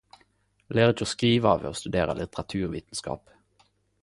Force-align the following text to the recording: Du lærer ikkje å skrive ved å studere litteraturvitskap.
Du 0.69 0.75
lærer 0.79 0.93
ikkje 0.93 1.07
å 1.09 1.11
skrive 1.11 1.51
ved 1.65 1.69
å 1.73 1.79
studere 1.81 2.19
litteraturvitskap. 2.21 3.39